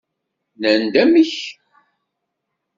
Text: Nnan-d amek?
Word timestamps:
Nnan-d 0.61 0.95
amek? 1.03 1.35